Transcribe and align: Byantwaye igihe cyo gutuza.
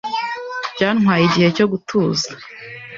Byantwaye 0.75 1.23
igihe 1.25 1.47
cyo 1.57 1.65
gutuza. 1.71 2.29